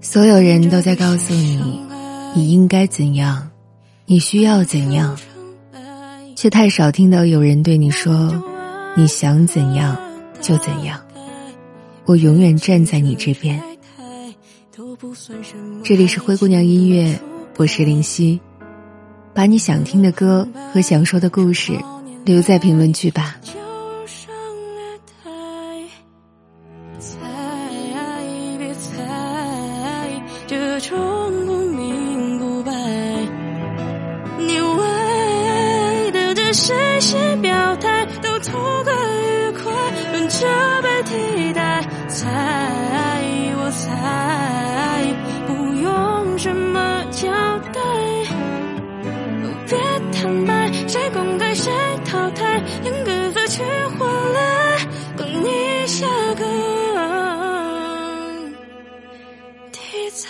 [0.00, 1.80] 所有人都在告诉你，
[2.34, 3.50] 你应该怎样，
[4.06, 5.18] 你需要怎样，
[6.34, 8.32] 却太少听到有人对你说，
[8.96, 9.96] 你想怎样
[10.40, 11.00] 就怎样，
[12.04, 13.60] 我永远站在你这边。
[15.82, 17.18] 这里是灰姑娘音乐，
[17.56, 18.40] 我是林夕，
[19.34, 21.72] 把你想听的歌和想说的故事
[22.24, 23.36] 留在评论区吧。
[30.48, 30.96] 这种
[31.44, 32.70] 不明不白，
[34.38, 38.52] 你为的这谁些表态，都图
[38.84, 39.72] 个愉快，
[40.12, 40.46] 轮着
[40.82, 41.84] 被替代。
[42.06, 42.30] 猜，
[43.58, 45.04] 我猜，
[45.48, 47.28] 不用什么交
[47.72, 47.80] 代，
[49.66, 49.76] 别
[50.12, 51.72] 坦白，谁公开谁
[52.04, 53.32] 淘汰，两个
[59.96, 60.28] 在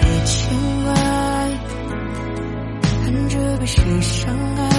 [0.00, 0.34] 一千
[0.84, 0.90] 外，
[3.04, 4.71] 看着被谁伤害。